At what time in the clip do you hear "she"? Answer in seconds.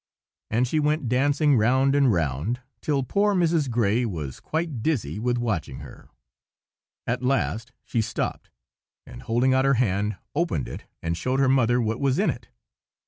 0.67-0.79, 7.83-8.01